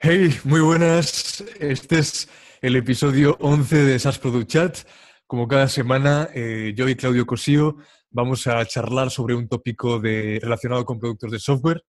[0.00, 1.42] Hey, muy buenas.
[1.58, 2.28] Este es
[2.60, 4.78] el episodio 11 de SAS Product Chat.
[5.26, 10.84] Como cada semana, eh, yo y Claudio Cosío vamos a charlar sobre un tópico relacionado
[10.84, 11.82] con productos de software.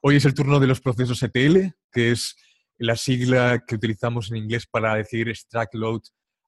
[0.00, 2.36] Hoy es el turno de los procesos ETL, que es
[2.78, 6.00] la sigla que utilizamos en inglés para decir extract, load,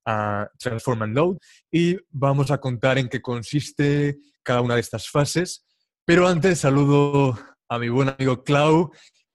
[0.06, 1.36] uh, transform and load.
[1.70, 5.66] Y vamos a contar en qué consiste cada una de estas fases.
[6.06, 8.90] Pero antes saludo a mi buen amigo Clau,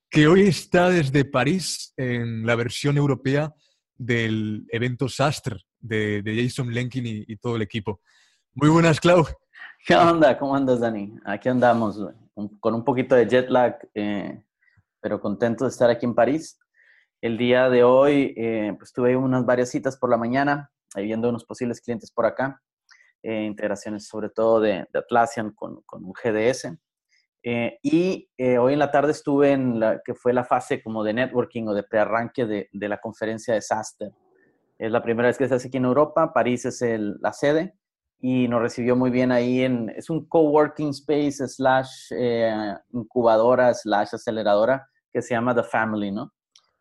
[0.10, 3.54] que hoy está desde París en la versión europea
[3.96, 8.02] del evento SASTR de, Jason Lenkin y, todo el equipo.
[8.54, 9.26] Muy buenas, Clau.
[9.86, 10.38] ¿Qué onda?
[10.38, 11.16] ¿Cómo andas, Dani?
[11.26, 12.00] Aquí andamos
[12.60, 14.44] con un poquito de jet lag, eh,
[15.00, 16.58] pero contento de estar aquí en París.
[17.22, 21.46] El día de hoy eh, pues tuve unas varias citas por la mañana, viendo unos
[21.46, 22.62] posibles clientes por acá,
[23.22, 26.74] eh, integraciones sobre todo de, Atlassian con, con un GDS.
[27.42, 31.04] Eh, y eh, hoy en la tarde estuve en la que fue la fase como
[31.04, 34.12] de networking o de prearranque de, de la conferencia de SASTER.
[34.78, 37.76] Es la primera vez que se hace aquí en Europa, París es el, la sede
[38.22, 44.10] y nos recibió muy bien ahí en, es un coworking space slash eh, incubadora slash
[44.14, 46.34] aceleradora que se llama The Family, ¿no?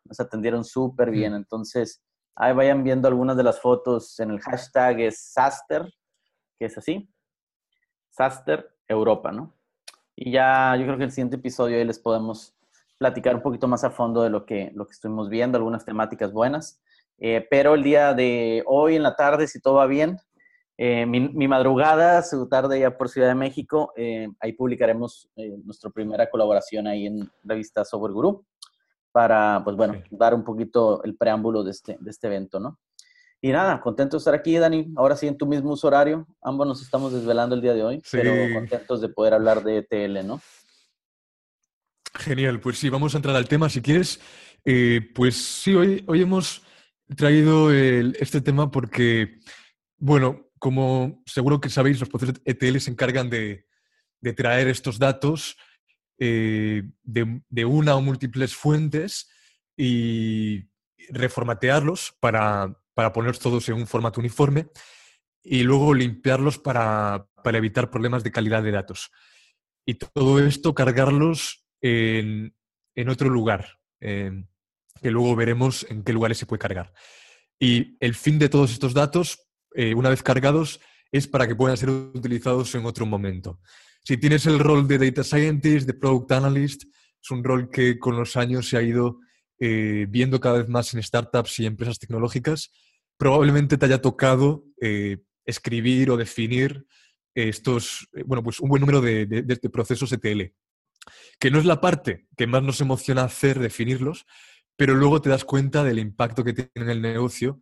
[0.05, 2.01] Nos atendieron súper bien, entonces
[2.35, 5.89] ahí vayan viendo algunas de las fotos en el hashtag es SASTER,
[6.57, 7.09] que es así,
[8.09, 9.58] SASTER Europa, ¿no?
[10.21, 12.53] Y ya yo creo que el siguiente episodio ahí les podemos
[12.97, 16.33] platicar un poquito más a fondo de lo que, lo que estuvimos viendo, algunas temáticas
[16.33, 16.81] buenas.
[17.19, 20.17] Eh, pero el día de hoy en la tarde, si todo va bien,
[20.77, 25.29] eh, mi, madrugada, su tarde ya por Ciudad de México, eh, ahí publicaremos
[25.63, 28.45] nuestra primera colaboración ahí en revista Software Guru
[29.13, 32.77] para, pues bueno, dar un poquito el preámbulo de este, de este evento, ¿no?
[33.41, 34.91] Y nada, contento de estar aquí, Dani.
[34.97, 36.27] Ahora sí, en tu mismo uso horario.
[36.41, 40.27] Ambos nos estamos desvelando el día de hoy, pero contentos de poder hablar de ETL,
[40.27, 40.41] ¿no?
[42.15, 44.19] Genial, pues sí, vamos a entrar al tema si quieres.
[44.65, 46.63] Eh, pues sí, hoy, hoy hemos
[47.15, 49.39] traído este tema porque,
[49.97, 53.65] bueno, como seguro que sabéis, los procesos ETL se encargan de,
[54.35, 55.55] traer estos datos
[56.17, 59.29] eh, de, de, una o múltiples fuentes
[59.77, 60.69] y
[61.09, 64.67] reformatearlos para, para poner todos en un formato uniforme
[65.41, 69.09] y luego limpiarlos para, evitar problemas de calidad de datos.
[69.85, 72.53] Y todo esto cargarlos en,
[73.07, 76.91] otro lugar, que luego veremos en qué lugares se puede cargar.
[77.57, 81.77] Y el fin de todos estos datos, eh, una vez cargados, es para que puedan
[81.77, 83.61] ser utilizados en otro momento.
[84.03, 88.17] Si tienes el rol de Data Scientist, de Product Analyst, es un rol que con
[88.17, 89.21] los años se ha ido
[89.61, 92.73] eh, viendo cada vez más en startups y empresas tecnológicas
[93.19, 96.87] probablemente te haya tocado eh, escribir o definir
[97.35, 100.53] estos, eh, bueno, pues un buen número de, procesos ETL,
[101.37, 104.25] que no es la parte que más nos emociona hacer, definirlos,
[104.77, 107.61] pero luego te das cuenta del impacto que tiene en el negocio,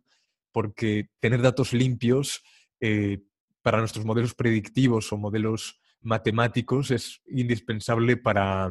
[0.52, 2.42] porque tener datos limpios
[2.80, 3.18] eh,
[3.60, 8.70] para nuestros modelos predictivos o modelos matemáticos es indispensable para,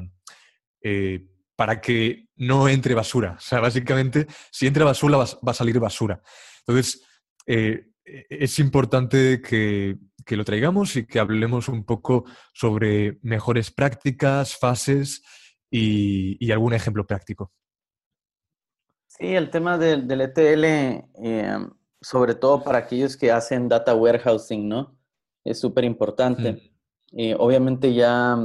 [1.58, 3.36] para que no entre basura.
[3.38, 6.22] O sea, básicamente, si entra basura, va, a salir basura.
[6.68, 7.02] Entonces,
[7.46, 9.98] eh, es importante que,
[10.36, 15.24] lo traigamos y que hablemos un poco sobre mejores prácticas, fases
[15.72, 17.52] y, algún ejemplo práctico.
[19.08, 21.58] Sí, el tema del, ETL, eh,
[22.02, 24.98] sobre todo para aquellos que hacen data warehousing, ¿no?
[25.46, 26.74] Es súper importante.
[27.14, 28.38] Eh, obviamente ya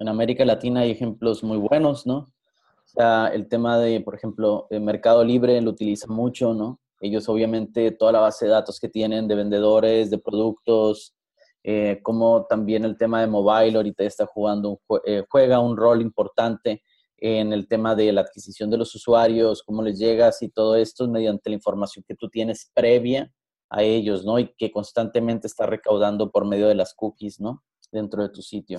[0.00, 2.16] en América Latina hay ejemplos muy buenos, ¿no?
[2.16, 6.80] O sea, el tema de, por ejemplo, el Mercado Libre lo utiliza mucho, ¿no?
[7.00, 11.14] Ellos obviamente toda la base de datos que tienen de vendedores, de productos,
[11.62, 16.82] eh, como también el tema de mobile ahorita está jugando, eh, juega un rol importante
[17.18, 21.06] en el tema de la adquisición de los usuarios, cómo les llegas y todo esto
[21.06, 23.30] mediante la información que tú tienes previa
[23.68, 24.38] a ellos, ¿no?
[24.38, 27.62] Y que constantemente está recaudando por medio de las cookies, ¿no?
[27.92, 28.78] Dentro de tu sitio.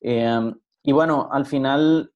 [0.00, 2.12] Em, y bueno, al final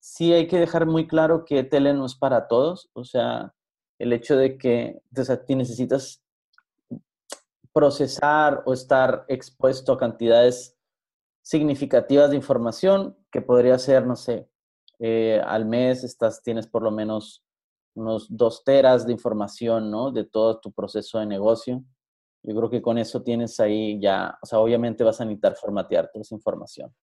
[0.00, 2.90] sí hay que dejar muy claro que tele no es para todos.
[2.92, 3.54] O sea,
[3.98, 6.22] el hecho de que o necesitas
[7.72, 10.76] procesar o estar expuesto a cantidades
[11.42, 14.48] significativas de información, que podría ser, no sé,
[15.00, 17.44] eh, al mes estás, tienes por lo menos
[17.94, 20.10] unos dos teras de información, ¿no?
[20.10, 21.84] De todo tu proceso de negocio.
[22.42, 26.10] Yo creo que con eso tienes ahí ya, o sea, obviamente vas a necesitar formatear
[26.12, 26.94] toda esa información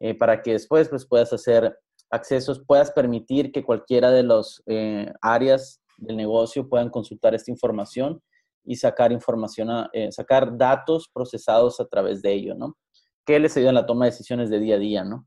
[0.00, 1.78] eh, para que después pues, puedas hacer
[2.10, 8.22] accesos, puedas permitir que cualquiera de las eh, áreas del negocio puedan consultar esta información
[8.64, 12.78] y sacar información, eh, sacar datos procesados a través de ello, ¿no?
[13.24, 15.26] Que les ayuda en la toma de decisiones de día a día, ¿no?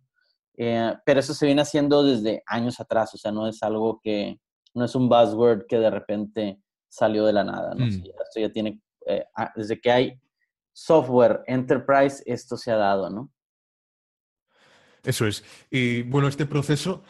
[0.58, 4.40] Eh, pero eso se viene haciendo desde años atrás, o sea, no es algo que,
[4.74, 6.60] no es un buzzword que de repente
[6.90, 7.86] salió de la nada, ¿no?
[7.86, 7.90] Mm.
[7.90, 9.24] esto ya tiene, eh,
[9.56, 10.20] desde que hay
[10.74, 13.32] software enterprise, esto se ha dado, ¿no?
[15.04, 15.44] Eso es.
[15.70, 17.04] Y bueno, este proceso,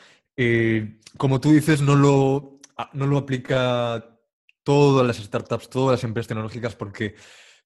[1.18, 2.57] como tú dices, no lo,
[2.94, 4.18] no lo aplica
[4.64, 7.16] todas las startups, todas las empresas tecnológicas, porque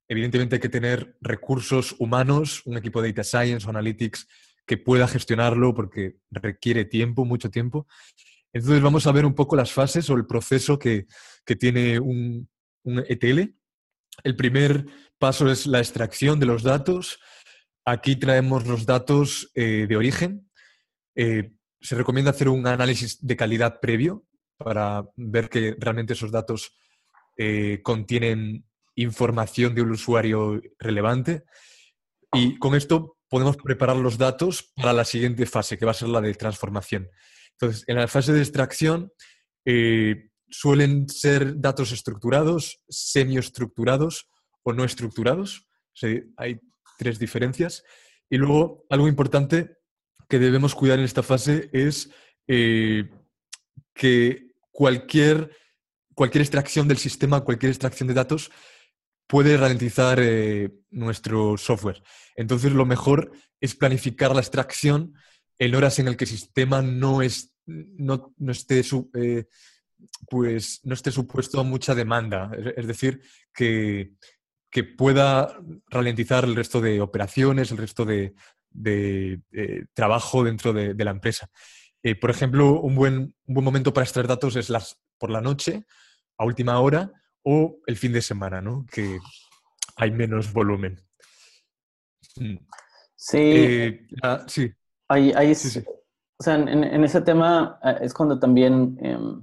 [0.07, 4.27] evidentemente hay que tener recursos humanos, un equipo de data science o analytics
[4.65, 7.87] que pueda gestionarlo porque requiere tiempo, mucho tiempo.
[8.53, 11.07] Entonces vamos a ver un poco las fases o el proceso que,
[11.59, 12.47] tiene un,
[12.85, 13.55] ETL.
[14.23, 14.85] El primer
[15.17, 17.19] paso es la extracción de los datos.
[17.85, 20.49] Aquí traemos los datos eh, de origen.
[21.15, 24.25] Eh, se recomienda hacer un análisis de calidad previo
[24.63, 26.75] para ver que realmente esos datos
[27.37, 28.65] eh, contienen
[28.95, 31.43] información de un usuario relevante.
[32.33, 36.09] Y con esto podemos preparar los datos para la siguiente fase, que va a ser
[36.09, 37.09] la de transformación.
[37.53, 39.11] Entonces, en la fase de extracción
[39.65, 44.29] eh, suelen ser datos estructurados, semiestructurados
[44.63, 45.67] o no estructurados.
[46.37, 46.59] hay
[46.97, 47.83] tres diferencias.
[48.29, 49.77] Y luego, algo importante
[50.29, 52.09] que debemos cuidar en esta fase es
[52.47, 53.09] eh,
[53.93, 55.55] que cualquier,
[56.15, 58.51] cualquier extracción del sistema, cualquier extracción de datos
[59.27, 62.03] puede ralentizar eh, nuestro software.
[62.35, 63.31] Entonces, lo mejor
[63.61, 65.13] es planificar la extracción
[65.57, 68.83] en horas en las que el sistema no, es, no, esté,
[69.13, 69.45] eh,
[70.29, 72.51] pues, no esté supuesto a mucha demanda.
[72.75, 73.21] Es, decir,
[73.53, 74.15] que,
[74.97, 75.55] pueda
[75.87, 78.33] ralentizar el resto de operaciones, el resto de,
[78.83, 81.49] eh, trabajo dentro de, la empresa.
[82.19, 83.15] Por ejemplo, un buen,
[83.45, 85.85] un buen momento para extraer datos es las, por la noche,
[86.37, 87.11] a última hora,
[87.43, 88.85] o el fin de semana, ¿no?
[88.91, 89.19] Que
[89.97, 90.99] hay menos volumen.
[92.37, 92.57] Mm.
[93.15, 93.37] Sí.
[93.37, 94.07] Eh,
[94.47, 94.73] sí.
[96.37, 99.41] O sea, en, ese tema eh, es cuando también, em,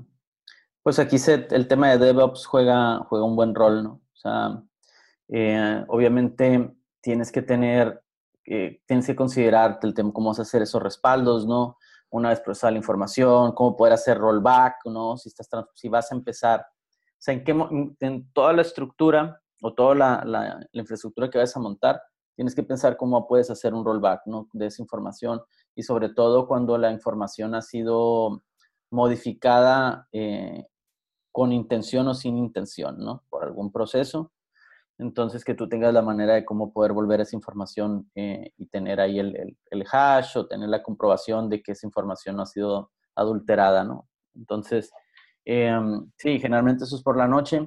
[0.83, 3.91] pues aquí se, el tema de DevOps juega, juega un buen rol, ¿no?
[4.13, 4.63] O sea,
[5.29, 8.03] eh, obviamente tienes que tener,
[8.43, 11.77] tienes que considerarte el tema, cómo vas a hacer esos respaldos, ¿no?
[12.11, 15.17] Una vez procesada la información, cómo poder hacer rollback, ¿no?
[15.17, 19.95] Si, estás, si vas a empezar o sea, en, en toda la estructura o toda
[20.25, 22.01] la, infraestructura que vas a montar,
[22.37, 24.49] tienes que pensar cómo puedes hacer un rollback ¿no?
[24.53, 25.41] de esa información
[25.75, 28.43] y sobre todo cuando la información ha sido
[28.91, 30.67] modificada eh,
[31.33, 33.25] con intención o sin intención, ¿no?
[33.29, 34.33] Por algún proceso.
[34.99, 39.01] Entonces, que tú tengas la manera de cómo poder volver esa información eh, y tener
[39.01, 42.91] ahí el, el, hash o tener la comprobación de que esa información no ha sido
[43.15, 44.09] adulterada, ¿no?
[44.35, 44.91] Entonces,
[45.51, 47.67] Em, sí, generalmente eso es por la noche.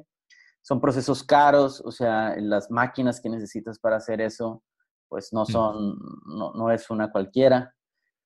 [0.61, 4.63] Son procesos caros, o sea, las máquinas que necesitas para hacer eso,
[5.09, 7.73] pues no son, no, es una cualquiera.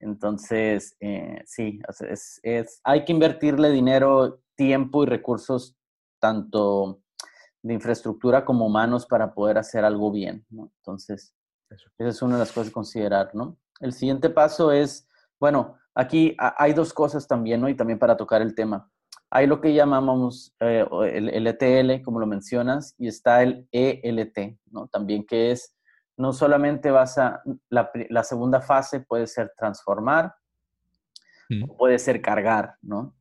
[0.02, 1.80] Entonces, eh, sí,
[2.44, 5.78] es, hay que invertirle dinero, tiempo y recursos,
[6.20, 7.00] tanto
[7.66, 10.72] de infraestructura como humanos, para poder hacer algo bien, ¿no?
[10.78, 11.34] Entonces,
[11.72, 13.58] esa es una de las cosas a considerar, ¿no?
[13.80, 15.08] El siguiente paso es,
[15.40, 17.68] bueno, aquí hay dos cosas también, ¿no?
[17.68, 18.88] Y también para tocar el tema.
[19.32, 24.88] Hay lo que llamamos eh, el, ETL, como lo mencionas, y está el ELT, ¿no?
[24.88, 25.76] También que es,
[26.18, 30.36] no solamente vas a, la, segunda fase puede ser transformar,
[31.50, 31.76] mm.
[31.78, 33.16] puede ser cargar, ¿no?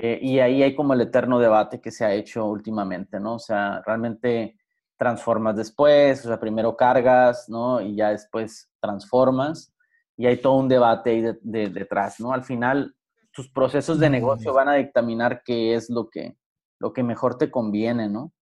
[0.00, 3.34] Eh, y ahí hay como el eterno debate que se ha hecho últimamente, ¿no?
[3.34, 4.56] O sea, realmente
[4.96, 7.80] transformas después, o sea, primero cargas, ¿no?
[7.80, 9.74] Y ya después transformas,
[10.16, 12.32] y hay todo un debate ahí detrás, ¿no?
[12.32, 12.94] Al final,
[13.32, 16.38] tus procesos de negocio van a dictaminar qué es lo que,
[16.78, 18.32] lo que mejor te conviene, ¿no?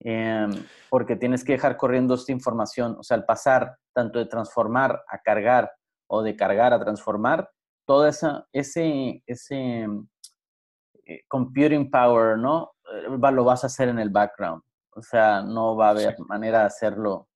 [0.00, 0.50] Em,
[0.90, 5.18] porque tienes que dejar corriendo esta información, o sea, al pasar tanto de transformar a
[5.18, 5.70] cargar
[6.08, 7.48] o de cargar a transformar,
[7.86, 9.88] todo esa, ese, ese eh,
[11.28, 12.72] computing power, ¿no?
[12.92, 14.62] Eh, lo vas a hacer en el background.
[14.90, 17.28] O sea, no va a haber manera de hacerlo.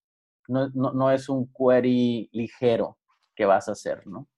[0.48, 2.98] No, no, no, es un query ligero
[3.34, 4.28] que vas a hacer, ¿no?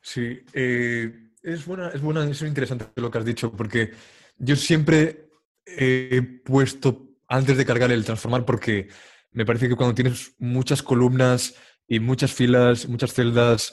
[0.00, 0.40] Sí.
[0.52, 3.92] Eh, es buena, es buena, es interesante lo que has dicho, porque
[4.38, 5.28] yo siempre
[5.64, 8.88] he puesto antes de cargar el transformar, porque
[9.30, 11.54] me parece que cuando tienes muchas columnas
[11.86, 13.72] y muchas filas, muchas celdas,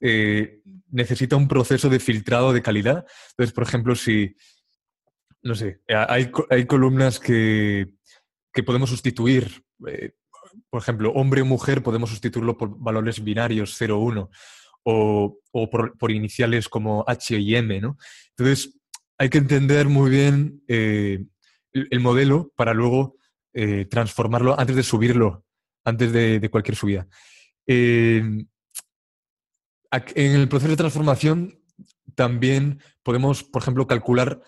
[0.00, 3.06] eh, necesita un proceso de filtrado de calidad.
[3.30, 4.36] Entonces, por ejemplo, si,
[5.42, 7.94] no sé, hay, hay columnas que,
[8.52, 10.12] que podemos sustituir, eh,
[10.68, 14.30] por ejemplo, hombre o mujer, podemos sustituirlo por valores binarios 0 1
[14.84, 15.40] o,
[15.70, 17.98] por, iniciales como H y M, ¿no?
[18.30, 18.78] Entonces,
[19.18, 21.24] hay que entender muy bien eh,
[21.72, 23.16] el, modelo para luego
[23.52, 25.44] eh, transformarlo antes de subirlo,
[25.84, 27.06] antes de, cualquier subida.
[27.66, 28.22] Eh,
[29.90, 31.60] en el proceso de transformación
[32.14, 34.42] también podemos, por ejemplo, calcular,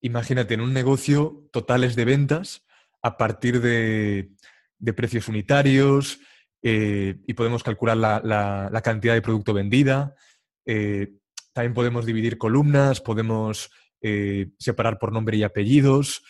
[0.00, 2.64] imagínate, en un negocio totales de ventas
[3.02, 4.30] a partir de,
[4.96, 6.18] precios unitarios
[6.62, 10.14] eh, y podemos calcular la, cantidad de producto vendida.
[10.66, 11.12] Eh,
[11.52, 16.22] también podemos dividir columnas, podemos eh, separar por nombre y apellidos.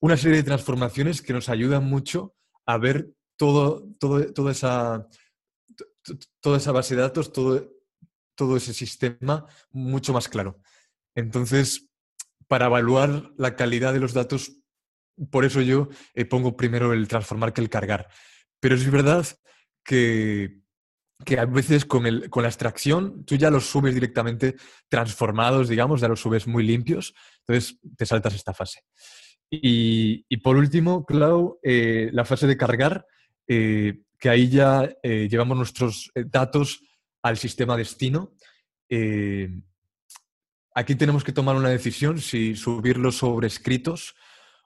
[0.00, 2.34] Una serie de transformaciones que nos ayudan mucho
[2.66, 5.08] a ver todo, todo, toda, esa,
[6.40, 7.71] toda esa base de datos, todo,
[8.46, 10.60] todo ese sistema mucho más claro.
[11.14, 11.88] Entonces,
[12.48, 14.52] para evaluar la calidad de los datos,
[15.30, 18.08] por eso yo eh, pongo primero el transformar que el cargar.
[18.60, 19.26] Pero es verdad
[19.84, 20.60] que,
[21.38, 24.56] a veces con, la extracción tú ya los subes directamente
[24.88, 28.80] transformados, digamos, ya los subes muy limpios, entonces te saltas esta fase.
[29.50, 33.06] Y, por último, Clau, eh, la fase de cargar,
[33.46, 36.80] eh, que ahí ya llevamos nuestros datos
[37.22, 38.34] al sistema destino.
[38.88, 39.48] Eh,
[40.74, 44.14] aquí tenemos que tomar una decisión si subirlos sobre escritos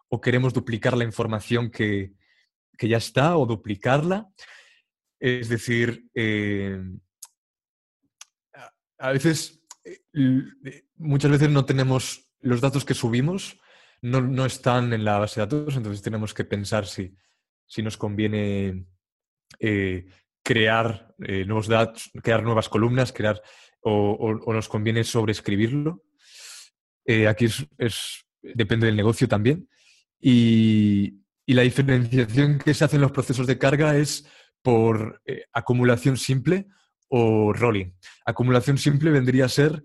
[0.08, 2.14] o queremos duplicar la información que,
[2.78, 4.28] ya está o duplicarla.
[5.18, 6.82] Es decir, eh,
[8.98, 13.58] a veces, eh, muchas veces no tenemos los datos que subimos,
[14.02, 17.16] no, están en la base de datos, entonces tenemos que pensar si,
[17.66, 18.86] si nos conviene
[20.46, 23.42] crear eh, nuevos datos, crear nuevas columnas, crear
[23.80, 26.04] o, nos conviene sobreescribirlo.
[27.04, 27.46] Eh, aquí
[27.78, 29.68] es, depende del negocio también.
[30.20, 34.28] Y, la diferenciación que se hace en los procesos de carga es
[34.62, 36.66] por eh, acumulación simple
[37.08, 37.92] o rolling.
[38.24, 39.82] Acumulación simple vendría a ser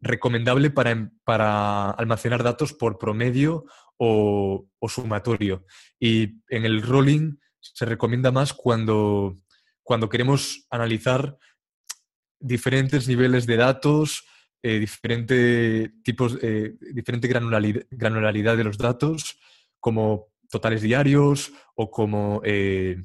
[0.00, 3.64] recomendable para, para, almacenar datos por promedio
[3.96, 5.64] o, o, sumatorio.
[5.98, 7.34] Y en el rolling
[7.74, 9.36] se recomienda más cuando,
[9.82, 11.36] cuando queremos analizar
[12.40, 14.24] diferentes niveles de datos,
[14.62, 19.38] eh, diferente tipos, eh, diferente granularidad, de los datos,
[19.80, 23.04] como totales diarios o como eh,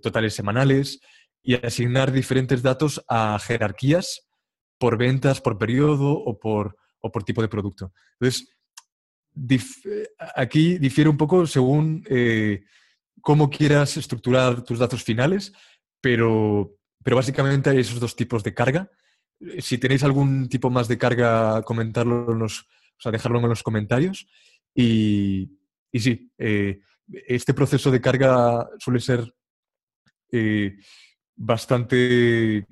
[0.00, 1.00] totales semanales,
[1.42, 4.28] y asignar diferentes datos a jerarquías
[4.78, 7.92] por ventas, por periodo o por, o por tipo de producto.
[8.20, 8.48] Entonces,
[10.36, 12.04] aquí difiere un poco según
[13.22, 15.52] cómo quieras estructurar tus datos finales,
[16.00, 18.90] pero, pero básicamente hay esos dos tipos de carga.
[19.60, 23.62] Si tenéis algún tipo más de carga, comentarlo en los, o sea, dejarlo en los
[23.62, 24.26] comentarios.
[24.74, 25.58] Y,
[25.90, 26.80] y sí, eh,
[27.26, 29.32] este proceso de carga suele ser
[30.30, 30.76] eh,
[31.36, 32.66] bastante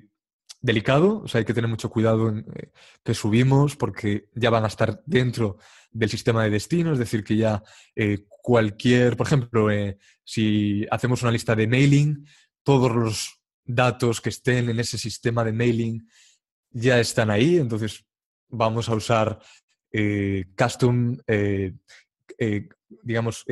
[0.61, 2.69] delicado, o sea, hay que tener mucho cuidado en eh,
[3.03, 5.57] que subimos porque ya van a estar dentro
[5.91, 7.63] del sistema de destino, es decir, que ya
[7.95, 12.25] eh, cualquier, por ejemplo, eh, si hacemos una lista de mailing,
[12.63, 16.07] todos los datos que estén en ese sistema de mailing
[16.69, 18.05] ya están ahí, entonces
[18.47, 19.39] vamos a usar
[20.57, 21.17] custom,
[23.03, 23.43] digamos,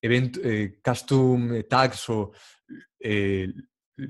[0.00, 0.38] event,
[0.82, 2.32] custom tags o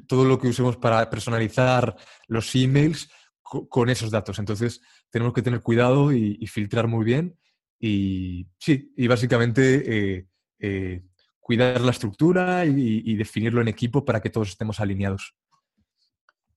[0.07, 3.11] todo lo que usemos para personalizar los emails
[3.43, 4.39] con esos datos.
[4.39, 7.39] Entonces, tenemos que tener cuidado y, filtrar muy bien.
[7.81, 10.29] Y sí, y básicamente eh,
[10.59, 11.05] eh,
[11.41, 15.35] cuidar la estructura y, definirlo en equipo para que todos estemos alineados.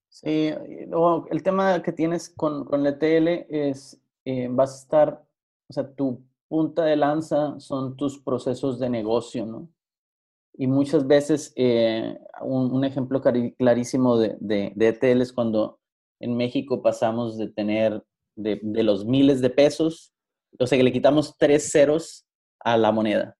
[0.08, 0.50] Sí,
[0.88, 5.26] luego el tema que tienes con, con el ETL es, eh, vas a estar,
[5.68, 9.70] o sea, tu punta de lanza son tus procesos de negocio, ¿no?
[10.54, 15.80] Y muchas veces, eh, un, ejemplo clarísimo de, de, ETL es cuando
[16.20, 18.02] en México pasamos de tener
[18.36, 20.12] de, los miles de pesos,
[20.58, 22.26] o sea que le quitamos tres ceros
[22.60, 23.36] a la moneda,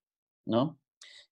[0.47, 0.78] ¿no?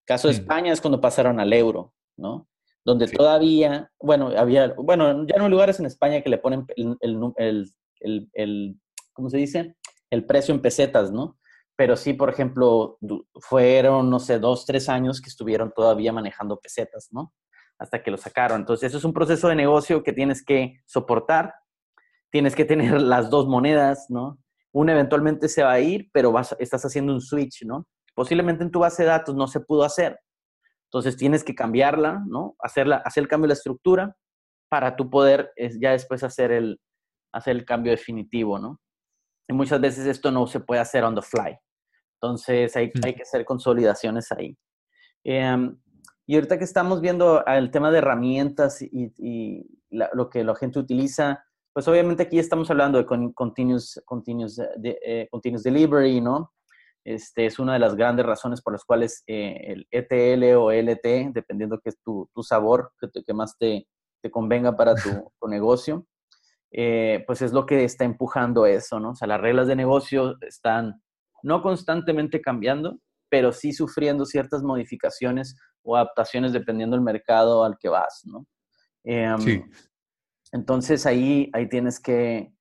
[0.05, 2.47] Caso de España es cuando pasaron al euro, ¿no?
[2.85, 6.97] Donde todavía, bueno, había, bueno, ya no hay lugares en España que le ponen el,
[7.37, 8.81] el, el, el
[9.13, 9.77] ¿cómo se dice?
[10.11, 11.39] El precio en pesetas, ¿no?
[11.81, 12.99] Pero sí, por ejemplo,
[13.37, 17.33] fueron, no sé, dos, tres años que estuvieron todavía manejando pesetas, ¿no?
[17.79, 18.61] Hasta que lo sacaron.
[18.61, 21.55] Entonces, eso es un proceso de negocio que tienes que soportar,
[22.29, 24.39] tienes que tener las dos monedas, ¿no?
[24.73, 27.87] Una eventualmente se va a ir, pero vas, estás haciendo un switch, ¿no?
[28.15, 30.21] Posiblemente en tu base de datos no se pudo hacer.
[30.89, 32.57] Entonces, tienes que cambiarla, ¿no?
[32.59, 34.15] Hacerla, hacer el cambio de la estructura
[34.69, 36.79] para tú poder ya después hacer el,
[37.33, 38.79] hacer el cambio definitivo, ¿no?
[39.49, 41.57] Y muchas veces esto no se puede hacer on the fly.
[42.23, 44.57] Entonces hay, hay que hacer consolidaciones ahí.
[45.25, 45.77] Em,
[46.27, 51.45] y ahorita que estamos viendo el tema de herramientas y, lo que la gente utiliza,
[51.73, 56.53] pues obviamente aquí estamos hablando de continuous, continuous, de, eh, continuous delivery, ¿no?
[57.05, 61.33] Este, es una de las grandes razones por las cuales eh, el ETL o LT,
[61.33, 63.89] dependiendo que es tu, tu sabor, que, que, más te,
[64.23, 64.95] te convenga para
[65.41, 66.07] tu, negocio,
[66.71, 69.11] eh, pues es lo que está empujando eso, ¿no?
[69.11, 71.03] O sea, las reglas de negocio están
[71.43, 77.89] no constantemente cambiando, pero sí sufriendo ciertas modificaciones o adaptaciones dependiendo del mercado al que
[77.89, 78.47] vas, ¿no?
[79.05, 79.65] Em, sí.
[80.53, 82.53] Entonces ahí, ahí tienes que,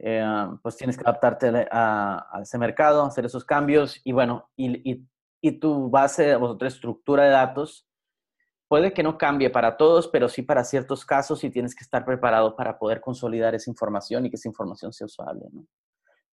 [0.00, 5.08] eh, pues tienes que adaptarte a, ese mercado, hacer esos cambios y bueno, y, y,
[5.40, 7.88] y tu base o tu estructura de datos
[8.68, 12.04] puede que no cambie para todos, pero sí para ciertos casos y tienes que estar
[12.04, 15.66] preparado para poder consolidar esa información y que esa información sea usable, ¿no?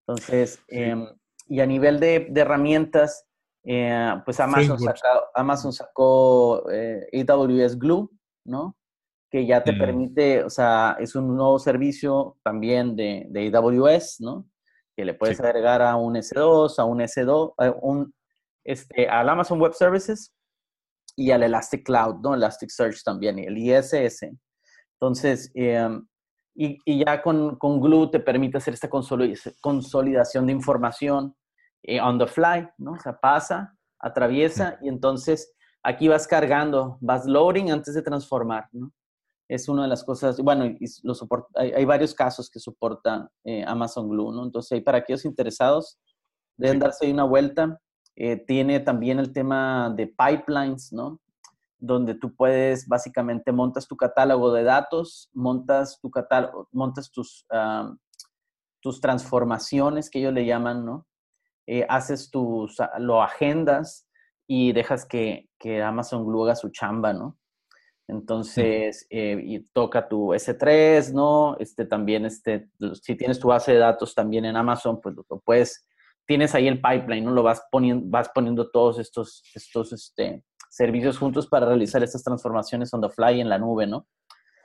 [0.06, 1.06] Entonces, em,
[1.46, 3.26] y a nivel de, de herramientas,
[3.64, 4.78] eh, pues Amazon,
[5.34, 8.10] Amazon sacó eh, AWS Glue,
[8.44, 8.76] ¿no?
[9.34, 9.78] que ya te mm.
[9.78, 14.48] permite, o sea, es un nuevo servicio también de, de AWS, ¿no?
[14.96, 18.14] Que le puedes agregar a un S2, a un S2, a un,
[18.62, 20.32] este, al Amazon Web Services
[21.16, 22.34] y al Elastic Cloud, ¿no?
[22.34, 24.30] Elasticsearch también, y el ISS.
[25.00, 26.06] Entonces, em,
[26.54, 31.34] y, y, ya con, con, Glue te permite hacer esta consolidación de información
[31.82, 32.92] eh, on the fly, ¿no?
[32.92, 38.92] O sea, pasa, atraviesa y entonces aquí vas cargando, vas loading antes de transformar, ¿no?
[39.48, 41.14] es una de las cosas, bueno, y lo
[41.54, 44.44] hay, varios casos que soporta eh, Amazon Glue, ¿no?
[44.44, 45.98] Entonces, para aquellos interesados,
[46.56, 47.80] deben darse una vuelta.
[48.16, 51.20] Eh, tiene también el tema de pipelines, ¿no?
[51.86, 57.46] Donde tú puedes, básicamente, montas tu catálogo de datos, montas tu catálogo, montas tus,
[58.80, 61.06] tus transformaciones, que ellos le llaman, ¿no?
[61.66, 64.08] Eh, haces tus, lo agendas
[64.46, 67.38] y dejas que, que Amazon Glue haga su chamba, ¿no?
[68.06, 71.56] Entonces, eh, y toca tu S3, ¿no?
[71.58, 72.68] Este también, este,
[73.00, 75.86] si tienes tu base de datos también en Amazon, pues lo, puedes,
[76.26, 77.30] tienes ahí el pipeline, ¿no?
[77.30, 82.92] Lo vas poniendo, vas poniendo todos estos, estos este, servicios juntos para realizar estas transformaciones
[82.92, 84.08] on the fly en la nube, ¿no?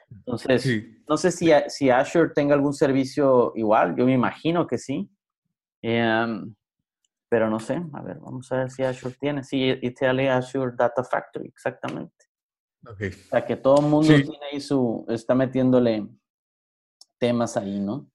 [0.09, 0.65] Entonces,
[1.07, 5.07] no sé si, si Azure tenga algún servicio igual, yo me imagino que sí.
[5.83, 6.55] Em,
[7.29, 9.43] pero no sé, a ver, vamos a ver si Azure tiene.
[9.43, 12.25] Sí, Italy Azure Data Factory, exactamente.
[12.83, 12.95] O
[13.29, 16.07] sea, que todo el mundo tiene ahí su, está metiéndole
[17.19, 18.09] temas ahí, ¿no?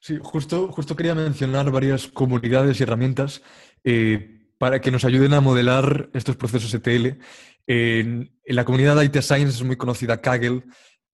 [0.00, 3.40] Sí, justo, justo quería mencionar varias comunidades y herramientas
[3.82, 7.18] eh, para que nos ayuden a modelar estos procesos ETL.
[7.66, 10.62] En, la comunidad de Data Science es muy conocida Kaggle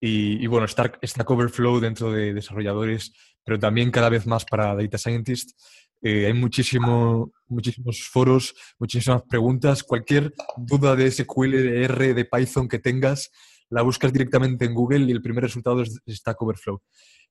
[0.00, 3.12] y, bueno, Stack, Stack Overflow dentro de desarrolladores,
[3.44, 5.56] pero también cada vez más para Data Scientists.
[6.00, 9.82] Eh, hay muchísimo, muchísimos foros, muchísimas preguntas.
[9.82, 13.32] Cualquier duda de SQL, de R, de Python que tengas,
[13.68, 16.80] la buscas directamente en Google y el primer resultado es Stack Overflow.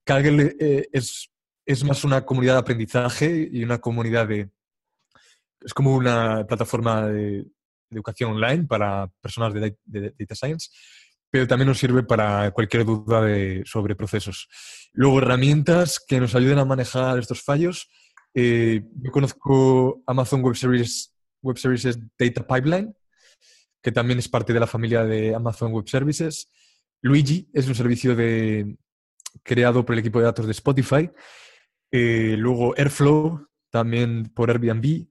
[0.04, 1.30] Kaggle eh, es,
[1.66, 4.50] es, más una comunidad de aprendizaje y una comunidad de...
[5.62, 7.46] Es como una plataforma de,
[7.92, 10.70] educación online para personas de, Data Science,
[11.32, 13.22] pero también nos sirve para cualquier duda
[13.66, 14.48] sobre procesos.
[14.94, 17.90] Luego, herramientas que nos ayuden a manejar estos fallos
[18.34, 22.94] eh, yo conozco Amazon Web Services, Data Pipeline,
[23.82, 26.52] que también es parte de la familia de Amazon Web Services.
[27.02, 28.16] Luigi es un servicio
[29.44, 31.10] creado por el equipo de datos de Spotify.
[31.92, 35.08] Eh, luego Airflow, también por Airbnb.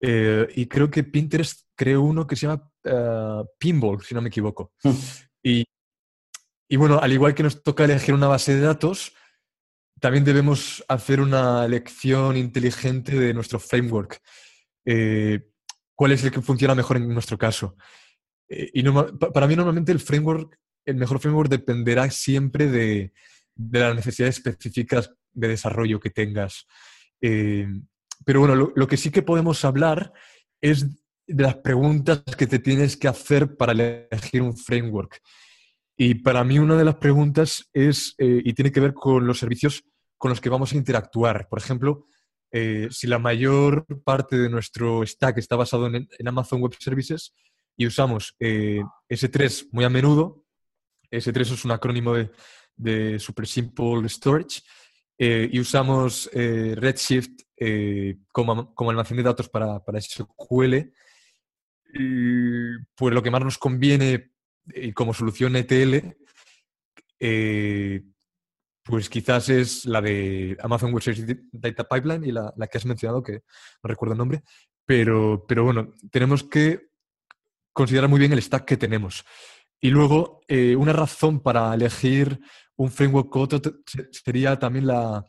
[0.00, 2.70] Eh, y creo que Pinterest creó uno que se llama
[3.58, 4.72] Pinball, si no me equivoco.
[5.46, 5.62] Y,
[6.70, 9.12] y, bueno, al igual que nos toca elegir una base de datos,
[10.00, 14.20] también debemos hacer una elección inteligente de nuestro framework.
[14.84, 15.48] Eh,
[15.94, 17.76] ¿Cuál es el que funciona mejor en nuestro caso?
[18.48, 18.82] Eh, y
[19.32, 23.12] para mí normalmente el framework, el mejor framework dependerá siempre de,
[23.56, 26.66] las necesidades específicas de desarrollo que tengas.
[27.20, 27.66] Eh,
[28.24, 30.12] pero bueno, lo, que sí que podemos hablar
[30.60, 30.86] es
[31.26, 35.20] de las preguntas que te tienes que hacer para elegir un framework.
[35.96, 39.84] Y para mí una de las preguntas es, y tiene que ver con los servicios
[40.18, 41.48] con los que vamos a interactuar.
[41.48, 42.06] Por ejemplo,
[42.56, 47.34] eh, si la mayor parte de nuestro stack está basado en, Amazon Web Services
[47.76, 50.44] y usamos eh, S3 muy a menudo,
[51.10, 52.14] S3 es un acrónimo
[52.76, 54.62] de, Super Simple Storage,
[55.18, 57.42] eh, y usamos Redshift
[58.32, 60.92] como, como, almacén de datos para, para SQL,
[62.94, 64.32] pues lo que más nos conviene
[64.94, 66.16] como solución ETL
[68.84, 73.22] pues quizás es la de Amazon Web Services Data Pipeline y la, que has mencionado,
[73.22, 73.42] que
[73.82, 74.42] no recuerdo el nombre,
[74.84, 76.90] pero, pero bueno, tenemos que
[77.72, 79.24] considerar muy bien el stack que tenemos.
[79.80, 82.38] Y luego, eh, una razón para elegir
[82.76, 83.60] un framework u otro
[84.10, 85.24] sería también la,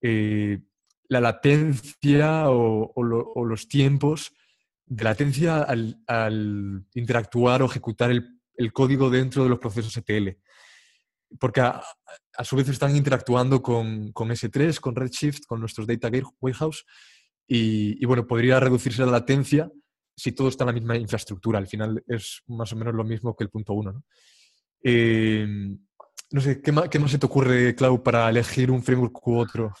[0.00, 0.60] eh,
[1.12, 4.32] la latencia o, los tiempos
[4.86, 10.38] de latencia al, interactuar o ejecutar el, código dentro de los procesos ETL.
[11.38, 11.82] porque a,
[12.44, 16.84] su vez están interactuando con, S3, con Redshift, con nuestros Data Warehouse,
[17.46, 19.70] y, y, bueno, podría reducirse la latencia
[20.16, 21.58] si todo está en la misma infraestructura.
[21.58, 23.92] Al final es más o menos lo mismo que el punto uno.
[23.92, 24.04] ¿no?
[24.82, 25.46] Eh,
[26.32, 29.74] no sé, ¿qué más, ¿qué se te ocurre, Clau, para elegir un framework u otro?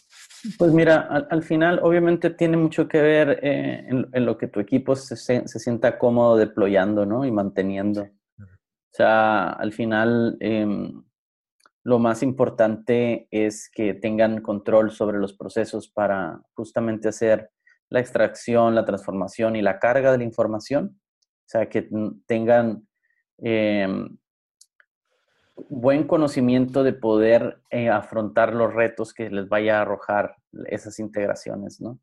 [0.58, 4.96] Pues mira, al, final obviamente tiene mucho que ver eh, en, lo que tu equipo
[4.96, 7.24] se, se, sienta cómodo deployando ¿no?
[7.24, 8.02] y manteniendo.
[8.02, 11.02] O sea, al final em,
[11.84, 17.50] lo más importante es que tengan control sobre los procesos para justamente hacer
[17.88, 21.00] la extracción, la transformación y la carga de la información.
[21.24, 21.88] O sea, que
[22.26, 22.86] tengan
[23.38, 24.18] em,
[25.68, 31.80] buen conocimiento de poder eh, afrontar los retos que les vaya a arrojar esas integraciones,
[31.80, 31.98] ¿no?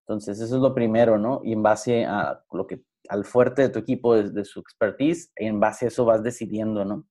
[0.00, 1.40] Entonces, eso es lo primero, ¿no?
[1.44, 5.60] Y en base a lo que, al fuerte de tu equipo, de, su expertise, en
[5.60, 7.06] base a eso vas decidiendo, ¿no?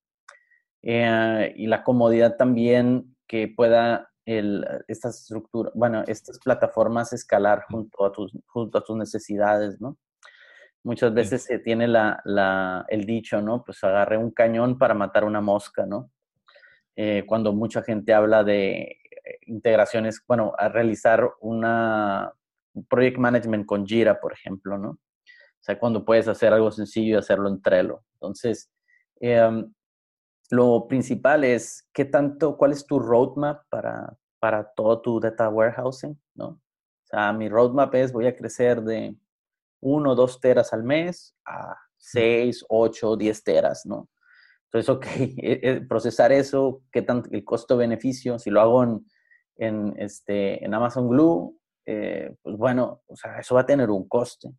[0.82, 8.04] Eh, y la comodidad también que pueda el, esta estructura, bueno, estas plataformas escalar junto
[8.04, 9.96] a tus, junto a tus necesidades, ¿no?
[10.88, 13.62] Muchas veces se tiene la, el dicho, ¿no?
[13.62, 16.10] Pues agarré un cañón para matar una mosca, ¿no?
[16.96, 22.32] Eh, cuando mucha gente habla de eh, integraciones, bueno, a realizar una
[22.88, 24.92] project management con Jira, por ejemplo, ¿no?
[24.92, 28.02] O sea, cuando puedes hacer algo sencillo y hacerlo en Trello.
[28.14, 28.72] Entonces,
[29.20, 29.70] em,
[30.48, 36.18] lo principal es qué tanto, cuál es tu roadmap para, para todo tu data warehousing,
[36.34, 36.46] ¿no?
[36.46, 39.14] O sea, mi roadmap es voy a crecer de
[39.80, 44.08] uno o dos teras al mes a seis, ocho, diez teras, ¿no?
[44.64, 45.06] Entonces, ok,
[45.38, 49.06] e, e, procesar eso, qué tanto el costo-beneficio, si lo hago en,
[49.56, 54.06] en, este, en Amazon Glue, eh, pues bueno, o sea, eso va a tener un
[54.08, 54.50] coste.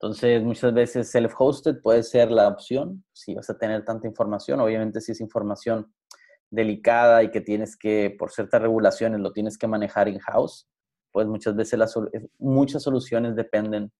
[0.00, 4.60] Entonces, muchas veces self-hosted puede ser la opción si vas a tener tanta información.
[4.60, 5.92] Obviamente, si es información
[6.50, 10.68] delicada y que tienes que, por ciertas regulaciones, lo tienes que manejar in-house,
[11.12, 11.94] pues muchas veces las,
[12.38, 13.92] muchas soluciones dependen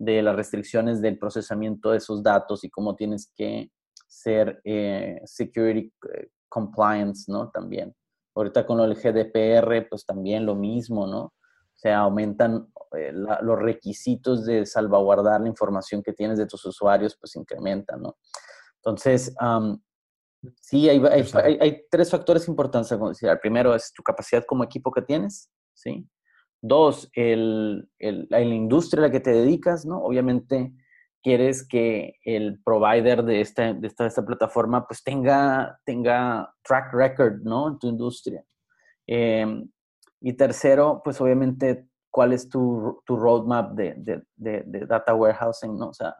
[0.00, 3.70] de las restricciones del procesamiento de esos datos y cómo tienes que
[4.08, 7.50] ser eh, security eh, compliance, ¿no?
[7.50, 7.94] También.
[8.34, 11.20] Ahorita con lo del GDPR, pues también lo mismo, ¿no?
[11.24, 11.34] O
[11.76, 17.36] sea, aumentan eh, los requisitos de salvaguardar la información que tienes de tus usuarios, pues
[17.36, 18.16] incrementan, ¿no?
[18.76, 19.34] Entonces,
[20.62, 23.38] sí, hay, hay, hay, tres factores importantes a considerar.
[23.38, 26.08] Primero es tu capacidad como equipo que tienes, ¿sí?
[26.62, 30.02] Dos, el, la industria a la que te dedicas, ¿no?
[30.02, 30.74] Obviamente
[31.22, 37.68] quieres que el provider de esta, de esta, plataforma pues tenga, tenga track record, ¿no?
[37.68, 38.44] En tu industria.
[39.06, 39.70] Em,
[40.20, 45.88] y tercero, pues obviamente, ¿cuál es tu, tu roadmap de, de, de, data warehousing, ¿no?
[45.88, 46.14] O sea,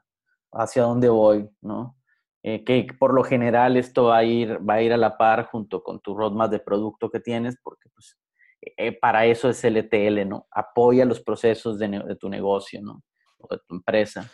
[0.52, 1.96] hacia dónde voy, ¿no?
[2.42, 5.82] Eh, que por lo general esto va ir, va a ir a la par junto
[5.82, 8.16] con tu roadmap de producto que tienes, porque pues
[8.62, 10.46] eh, para eso es el ETL, ¿no?
[10.50, 13.02] Apoya los procesos de, tu negocio, ¿no?
[13.38, 14.30] O de tu empresa.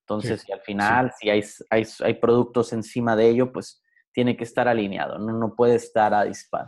[0.00, 3.82] Entonces, si al final, si hay, hay, hay, productos encima de ello, pues
[4.12, 6.66] tiene que estar alineado, no, no puede estar a dispar.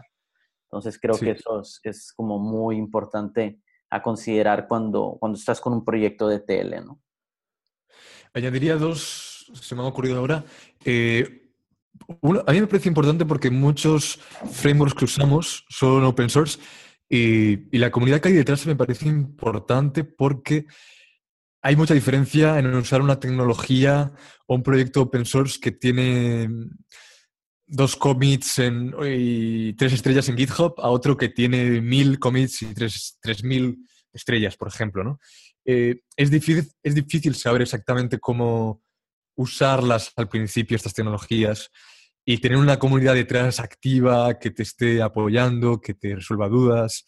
[0.70, 5.84] Entonces, creo que eso es, como muy importante a considerar cuando, cuando estás con un
[5.84, 7.00] proyecto de ETL, ¿no?
[8.32, 10.44] Añadiría dos, se me han ocurrido ahora.
[10.84, 11.52] Eh,
[12.46, 14.18] a mí me parece importante porque muchos
[14.50, 16.58] frameworks que usamos son open source
[17.08, 20.66] y, la comunidad que hay detrás me parece importante porque
[21.62, 24.12] hay mucha diferencia en usar una tecnología
[24.46, 26.48] o un proyecto open source que tiene
[27.66, 28.60] dos commits
[29.06, 34.56] y tres estrellas en GitHub a otro que tiene mil commits y tres, mil estrellas,
[34.56, 35.04] por ejemplo.
[35.04, 35.20] ¿no?
[35.64, 38.82] Eh, es, difícil, es difícil saber exactamente cómo
[39.36, 41.70] usarlas al principio, estas tecnologías
[42.24, 47.04] y tener una comunidad detrás activa que te esté apoyando, que te resuelva dudas,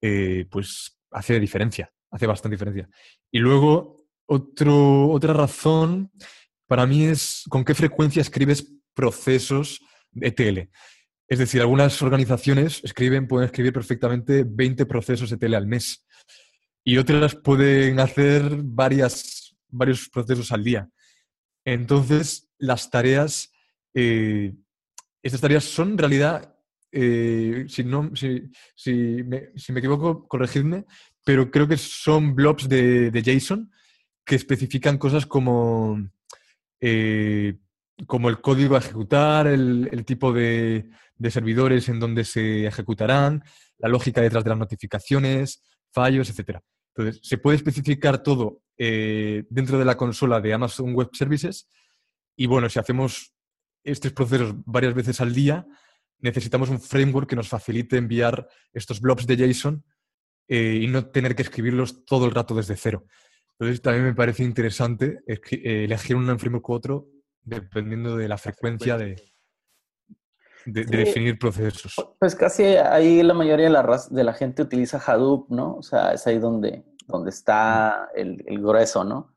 [0.00, 2.88] eh, pues hace diferencia, hace bastante diferencia.
[3.30, 6.10] Y luego, otro, otra razón
[6.66, 10.70] para mí es con qué frecuencia escribes procesos de TL.
[11.28, 16.04] Es decir, algunas organizaciones escriben, pueden escribir perfectamente 20 procesos de TL al mes
[16.84, 20.88] y otras pueden hacer varias, varios procesos al día.
[21.64, 23.52] Entonces, las tareas
[23.94, 24.54] eh,
[25.22, 26.56] estas tareas son en realidad,
[26.92, 28.92] eh, si, no, si,
[29.24, 30.84] me, equivoco, corregidme,
[31.24, 33.70] pero creo que son blobs de, JSON
[34.24, 35.98] que especifican cosas como,
[36.80, 37.58] eh,
[38.06, 40.88] como el código a ejecutar, el, tipo de,
[41.28, 43.42] servidores en donde se ejecutarán,
[43.78, 46.58] la lógica detrás de las notificaciones, fallos, etc.
[46.94, 51.68] Entonces, se puede especificar todo dentro de la consola de Amazon Web Services
[52.34, 53.34] y bueno, si hacemos
[53.84, 55.66] estos procesos varias veces al día,
[56.18, 59.84] necesitamos un framework que nos facilite enviar estos blobs de JSON
[60.48, 63.04] eh, y no tener que escribirlos todo el rato desde cero.
[63.58, 67.08] Entonces también me parece interesante eh, elegir un framework u otro
[67.42, 69.16] dependiendo de la frecuencia de,
[70.66, 71.94] de, definir procesos.
[72.18, 75.76] Pues casi ahí la mayoría de la, de la gente utiliza Hadoop, ¿no?
[75.76, 79.36] O sea, es ahí donde, donde está el, el grueso, ¿no?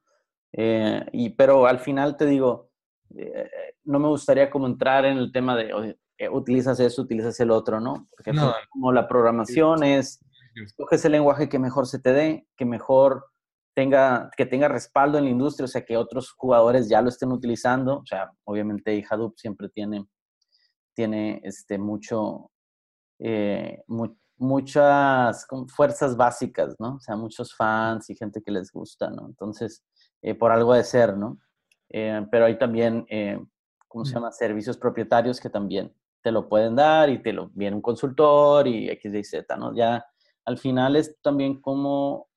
[0.51, 2.71] Eh, y, pero al final te digo,
[3.17, 3.49] eh,
[3.83, 7.79] no me gustaría como entrar en el tema de eh, utilizas eso, utilizas el otro,
[7.79, 8.07] ¿no?
[8.11, 10.23] Porque pues, como la programación es,
[10.55, 13.25] escoges el lenguaje que mejor se te dé, que mejor
[13.73, 17.31] tenga, que tenga respaldo en la industria, o sea, que otros jugadores ya lo estén
[17.31, 17.99] utilizando.
[17.99, 20.05] O sea, obviamente Hadoop siempre tiene,
[20.93, 22.51] tiene este, mucho,
[24.37, 26.95] muchas fuerzas básicas, ¿no?
[26.95, 29.27] O sea, muchos fans y gente que les gusta, ¿no?
[29.27, 29.83] Entonces,
[30.21, 31.39] eh, por algo de ser, ¿no?
[31.95, 33.39] Eh, pero hay también, eh,
[33.87, 34.31] ¿cómo se llama?
[34.31, 38.89] Servicios propietarios que también te lo pueden dar y te lo viene un consultor y
[38.89, 39.75] X, Y, Z, ¿no?
[39.75, 40.03] Ya
[40.43, 42.27] al final es también como...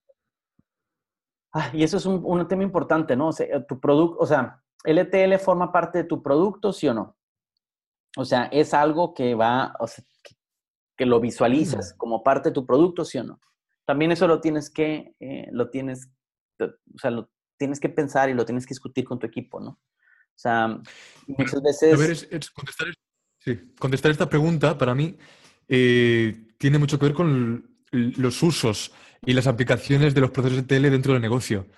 [1.52, 3.28] Ah, y eso es un, un, tema importante, ¿no?
[3.28, 7.16] O sea, tu producto, o sea, LTL forma parte de tu producto, ¿sí o no?
[8.18, 10.34] O sea, es algo que va, o sea, que,
[10.98, 13.40] que, lo visualizas como parte de tu producto, ¿sí o no?
[13.86, 15.14] También eso lo tienes que,
[15.50, 16.10] lo tienes,
[16.60, 19.70] o sea, lo, tienes que pensar y lo tienes que discutir con tu equipo, ¿no?
[19.70, 20.78] O sea,
[21.26, 21.94] muchas veces...
[21.94, 22.16] A ver,
[22.52, 22.88] contestar,
[23.38, 25.16] sí, contestar, esta pregunta para mí
[25.66, 28.92] eh, tiene mucho que ver con los usos
[29.24, 31.68] y las aplicaciones de los procesos ETL dentro del negocio.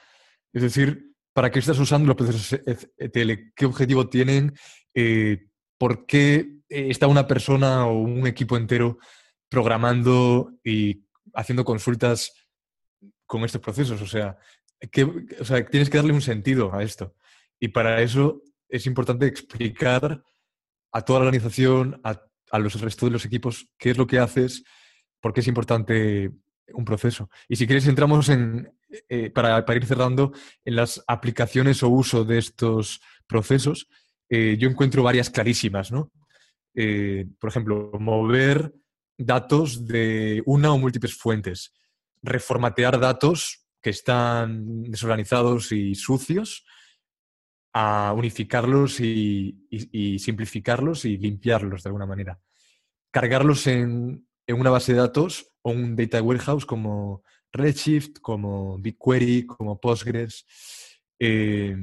[0.52, 2.60] Es decir, ¿para qué estás usando los procesos
[2.96, 3.52] ETL?
[3.54, 4.54] ¿Qué objetivo tienen?
[4.92, 5.46] Eh,
[5.78, 8.98] ¿Por qué está una persona o un equipo entero
[9.48, 12.32] programando y haciendo consultas
[13.24, 14.02] con estos procesos?
[14.02, 14.36] O sea,
[14.90, 15.04] que,
[15.40, 17.14] o sea, tienes que darle un sentido a esto.
[17.58, 20.22] Y para eso es importante explicar
[20.92, 22.20] a toda la organización, a,
[22.58, 24.64] los restos de los equipos, qué es lo que haces,
[25.20, 26.30] por qué es importante
[26.72, 27.28] un proceso.
[27.48, 28.72] Y si quieres, entramos en,
[29.08, 30.32] eh, para, para, ir cerrando,
[30.64, 33.88] en las aplicaciones o uso de estos procesos.
[34.28, 36.12] Eh, yo encuentro varias clarísimas, ¿no?
[36.74, 38.72] Eh, por ejemplo, mover
[39.16, 41.74] datos de una o múltiples fuentes,
[42.22, 46.64] reformatear datos que están desorganizados y sucios
[47.72, 52.40] a unificarlos y, simplificarlos y limpiarlos de alguna manera.
[53.10, 59.80] Cargarlos en, una base de datos o un data warehouse como Redshift, como BigQuery, como
[59.80, 60.46] Postgres.
[61.18, 61.76] Eh,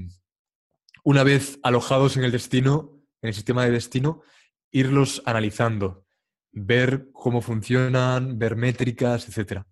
[1.03, 4.21] una vez alojados en el destino, en el sistema de destino,
[4.71, 6.05] irlos analizando,
[6.51, 9.63] ver cómo funcionan, ver métricas, etc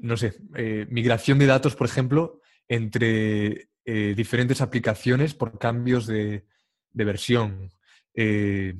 [0.00, 6.44] no sé, eh, migración de datos, por ejemplo, entre eh, diferentes aplicaciones por cambios de,
[6.92, 7.70] versión.
[8.14, 8.74] Eh,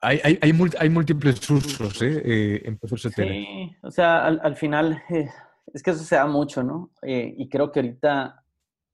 [0.00, 5.02] hay, hay, múltiples usos en procesos Sí, o sea, al, final
[5.72, 6.92] es que eso se da mucho, ¿no?
[7.02, 8.44] y creo que ahorita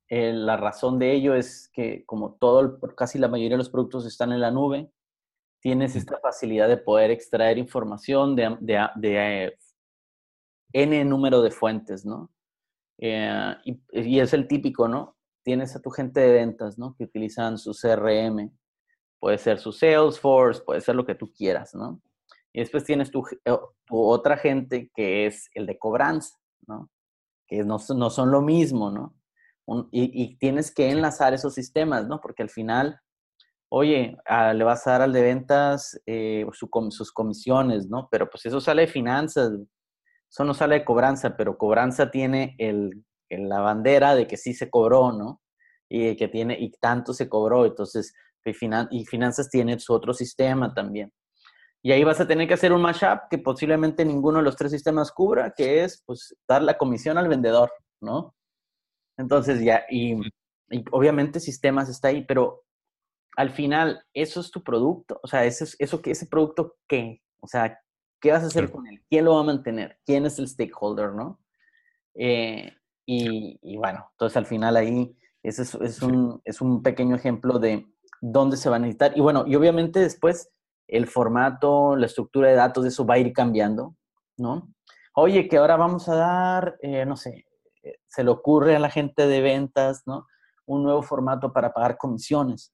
[0.08, 4.30] la razón de ello es que como todo, casi la mayoría de los productos están
[4.30, 4.92] en la nube,
[5.60, 9.56] tienes esta facilidad de poder extraer información de, de
[10.72, 12.30] N número de fuentes, ¿no?
[12.98, 15.16] Eh, y, es el típico, ¿no?
[15.42, 16.94] Tienes a tu gente de ventas, ¿no?
[16.96, 18.50] Que utilizan su CRM,
[19.18, 22.00] puede ser su Salesforce, puede ser lo que tú quieras, ¿no?
[22.52, 23.56] Y después tienes tu, eh,
[23.90, 26.90] otra gente que es el de cobranza, ¿no?
[27.46, 29.14] Que no, no son lo mismo, ¿no?
[29.92, 32.20] y, tienes que enlazar esos sistemas, ¿no?
[32.20, 33.00] Porque al final,
[33.68, 34.16] oye,
[34.54, 38.08] le vas a dar al de ventas eh, sus comisiones, ¿no?
[38.10, 39.52] Pero pues eso sale de finanzas,
[40.30, 44.70] eso no sale de cobranza, pero cobranza tiene el, la bandera de que sí se
[44.70, 45.40] cobró, ¿no?
[45.88, 48.14] Y que tiene, y tanto se cobró, entonces,
[48.44, 48.52] y,
[48.90, 51.12] y finanzas tiene su otro sistema también.
[51.82, 54.70] Y ahí vas a tener que hacer un mashup que posiblemente ninguno de los tres
[54.70, 58.34] sistemas cubra, que es, pues, dar la comisión al vendedor, ¿no?
[59.18, 60.14] Entonces, ya, y,
[60.70, 62.62] y obviamente sistemas está ahí, pero
[63.36, 67.20] al final, eso es tu producto, o sea, eso, eso, ese producto, ¿qué?
[67.40, 67.80] O sea,
[68.20, 69.02] ¿Qué vas a hacer con él?
[69.08, 69.98] ¿Quién lo va a mantener?
[70.04, 71.40] ¿Quién es el stakeholder, no?
[72.14, 72.72] Eh,
[73.06, 77.86] y, bueno, entonces al final ahí ese es, un, es un pequeño ejemplo de
[78.20, 79.16] dónde se va a necesitar.
[79.16, 80.50] Y bueno, y obviamente después
[80.86, 83.96] el formato, la estructura de datos, eso va a ir cambiando,
[84.36, 84.72] ¿no?
[85.14, 87.46] Oye, que ahora vamos a dar, eh, no sé,
[87.82, 90.26] eh, se le ocurre a la gente de ventas, ¿no?
[90.66, 92.72] Un nuevo formato para pagar comisiones.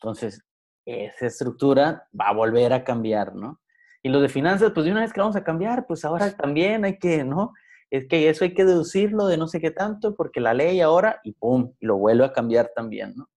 [0.00, 0.42] Entonces,
[0.84, 3.60] esa estructura va a volver a cambiar, ¿no?
[4.06, 6.84] Y los de finanzas, pues de una vez que vamos a cambiar, pues ahora también
[6.84, 7.54] hay que, ¿no?
[7.90, 11.20] Es que eso hay que deducirlo de no sé qué tanto, porque la ley ahora,
[11.24, 13.28] y pum, y lo vuelve a cambiar también, ¿no?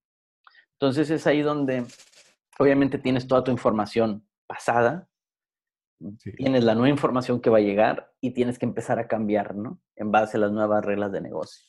[0.73, 1.85] Entonces es ahí donde
[2.59, 5.09] obviamente tienes toda tu información pasada,
[6.37, 9.81] tienes la nueva información que va a llegar y tienes que empezar a cambiar, ¿no?
[9.95, 11.65] En base a las nuevas reglas de negocio.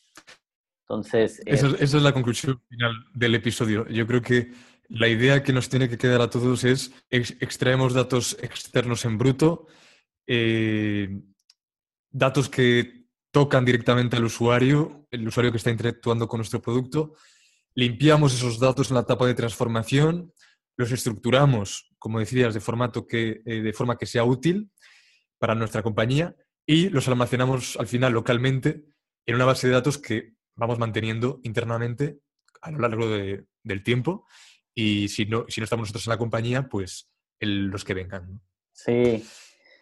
[0.82, 1.40] Entonces...
[1.46, 3.88] Esa, es la conclusión final del episodio.
[3.88, 4.52] Yo creo que
[4.90, 9.68] la idea que nos tiene que quedar a todos es extraemos datos externos en bruto,
[10.26, 11.20] eh,
[12.10, 17.14] datos que tocan directamente al usuario, el usuario que está interactuando con nuestro producto,
[17.74, 20.32] limpiamos esos datos en la etapa de transformación,
[20.76, 22.60] los estructuramos, como decías, de,
[23.46, 24.72] eh, de forma que sea útil
[25.38, 26.34] para nuestra compañía
[26.66, 28.86] y los almacenamos al final localmente
[29.24, 32.18] en una base de datos que vamos manteniendo internamente
[32.60, 34.26] a lo largo del tiempo
[34.80, 38.40] y si no, si no estamos nosotros en la compañía, pues los que vengan.
[38.72, 39.24] Sí.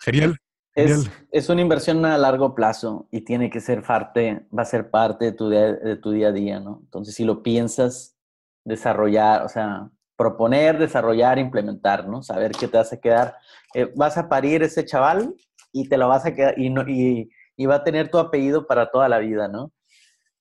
[0.00, 0.37] Genial.
[0.74, 5.26] Es, una inversión a largo plazo y tiene que ser parte, va a ser parte
[5.26, 6.80] de tu, día, de tu día a día, ¿no?
[6.84, 8.16] Entonces, si lo piensas,
[8.64, 12.22] desarrollar, o sea, proponer, desarrollar, implementar, ¿no?
[12.22, 13.37] Saber qué te vas a quedar.
[13.74, 15.34] Eh, vas a parir ese chaval
[15.72, 18.66] y te lo vas a quedar, y, no, y, y va a tener tu apellido
[18.66, 19.72] para toda la vida, ¿no?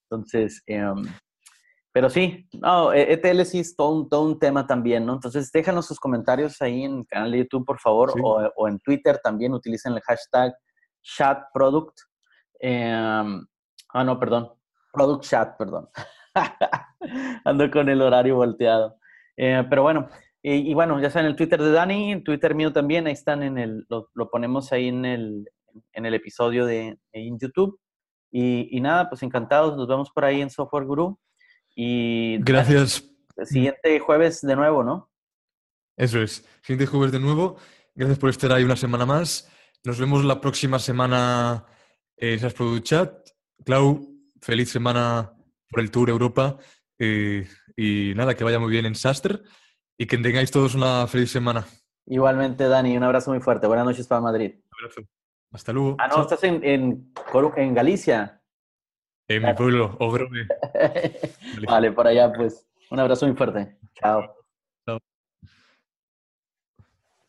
[0.10, 1.04] Entonces, em,
[1.98, 5.14] pero sí, no, ETL e sí es todo un, todo un, tema también, ¿no?
[5.14, 8.78] Entonces, déjanos sus comentarios ahí en el canal de YouTube, por favor, o, o, en
[8.82, 10.54] Twitter también utilicen el hashtag
[11.02, 11.98] chatproduct.
[12.60, 14.54] Eh, ah, no, perdón,
[14.94, 15.90] product chat, perdón.
[17.46, 19.00] Ando con el horario volteado.
[19.36, 20.08] Eh, pero bueno,
[20.44, 23.58] y, bueno, ya saben, el Twitter de Dani, el Twitter mío también, ahí están en
[23.58, 25.50] el, lo, ponemos ahí en el,
[25.94, 27.80] en el episodio de en YouTube.
[28.30, 31.20] Y, y, nada, pues encantados, nos vemos por ahí en Software Guru.
[31.80, 33.08] Y gracias.
[33.36, 35.12] El siguiente jueves de nuevo, ¿no?
[35.96, 36.44] Eso es.
[36.64, 37.58] Siguiente jueves de nuevo.
[37.94, 39.48] Gracias por estar ahí una semana más.
[39.84, 41.68] Nos vemos la próxima semana
[42.16, 43.30] en SAS Product Chat.
[43.64, 44.10] Clau,
[44.42, 45.32] feliz semana
[45.70, 46.58] por el Tour Europa.
[46.98, 49.44] Eh, y nada, que vaya muy bien en Saster
[50.00, 51.68] y que tengáis todos una feliz semana.
[52.08, 53.68] Igualmente, Dani, un abrazo muy fuerte.
[53.68, 54.56] Buenas noches para Madrid.
[54.56, 55.02] Un abrazo.
[55.52, 55.96] Hasta luego.
[56.00, 57.14] Ah, no, estás en, en,
[57.56, 58.42] en Galicia.
[59.28, 60.48] En mi pueblo, Ogrove.
[61.68, 62.66] vale, por allá, pues.
[62.90, 63.78] Un abrazo muy fuerte.
[63.96, 64.37] Chao.